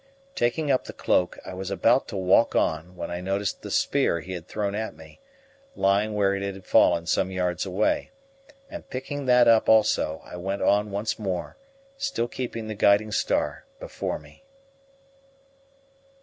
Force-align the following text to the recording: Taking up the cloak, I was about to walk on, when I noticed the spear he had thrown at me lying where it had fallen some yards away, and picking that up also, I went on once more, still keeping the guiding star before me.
Taking 0.33 0.71
up 0.71 0.85
the 0.85 0.93
cloak, 0.97 1.37
I 1.45 1.53
was 1.53 1.69
about 1.69 2.07
to 2.07 2.17
walk 2.17 2.55
on, 2.55 2.95
when 2.95 3.11
I 3.11 3.21
noticed 3.21 3.61
the 3.61 3.69
spear 3.69 4.19
he 4.21 4.31
had 4.33 4.47
thrown 4.47 4.73
at 4.73 4.95
me 4.95 5.19
lying 5.75 6.15
where 6.15 6.33
it 6.33 6.41
had 6.41 6.65
fallen 6.65 7.05
some 7.05 7.29
yards 7.29 7.67
away, 7.67 8.09
and 8.67 8.89
picking 8.89 9.27
that 9.27 9.47
up 9.47 9.69
also, 9.69 10.19
I 10.25 10.37
went 10.37 10.63
on 10.63 10.89
once 10.89 11.19
more, 11.19 11.55
still 11.97 12.27
keeping 12.27 12.67
the 12.67 12.73
guiding 12.73 13.11
star 13.11 13.65
before 13.79 14.17
me. 14.17 14.43